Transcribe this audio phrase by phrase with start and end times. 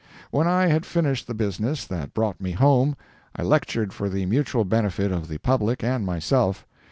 [0.31, 2.95] When I had finished the business that brought me home,
[3.35, 6.65] I lectured for the mutual benefit of the public and myself.